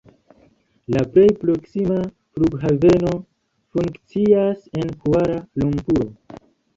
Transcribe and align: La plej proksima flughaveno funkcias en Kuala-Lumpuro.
La 0.93 1.01
plej 1.15 1.25
proksima 1.41 1.97
flughaveno 2.37 3.11
funkcias 3.75 4.65
en 4.81 4.89
Kuala-Lumpuro. 5.05 6.09